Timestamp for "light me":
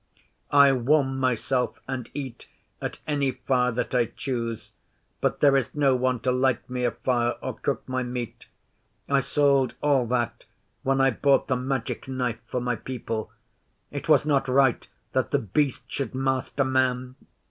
6.31-6.85